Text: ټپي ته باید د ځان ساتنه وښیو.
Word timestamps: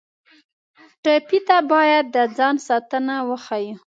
ټپي 1.03 1.39
ته 1.47 1.57
باید 1.71 2.05
د 2.15 2.17
ځان 2.37 2.55
ساتنه 2.67 3.15
وښیو. 3.27 3.75